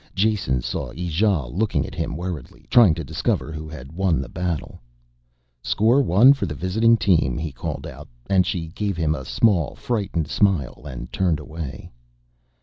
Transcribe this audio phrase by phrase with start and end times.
[0.15, 4.81] Jason saw Ijale looking at him worriedly, trying to discover who had won the battle.
[5.61, 9.75] "Score one for the visiting team," he called out, and she gave him a small,
[9.75, 11.91] frightened smile and turned away.